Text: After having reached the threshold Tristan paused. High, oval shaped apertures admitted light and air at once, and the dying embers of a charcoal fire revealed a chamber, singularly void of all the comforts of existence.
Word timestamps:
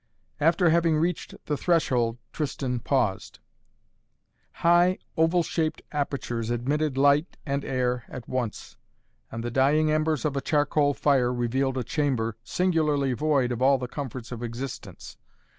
After 0.39 0.71
having 0.71 0.97
reached 0.97 1.35
the 1.45 1.55
threshold 1.55 2.17
Tristan 2.33 2.79
paused. 2.79 3.37
High, 4.65 4.97
oval 5.15 5.43
shaped 5.43 5.83
apertures 5.91 6.49
admitted 6.49 6.97
light 6.97 7.37
and 7.45 7.63
air 7.63 8.05
at 8.09 8.27
once, 8.27 8.77
and 9.31 9.43
the 9.43 9.51
dying 9.51 9.91
embers 9.91 10.25
of 10.25 10.35
a 10.35 10.41
charcoal 10.41 10.95
fire 10.95 11.31
revealed 11.31 11.77
a 11.77 11.83
chamber, 11.83 12.35
singularly 12.43 13.13
void 13.13 13.51
of 13.51 13.61
all 13.61 13.77
the 13.77 13.87
comforts 13.87 14.31
of 14.31 14.41
existence. 14.41 15.17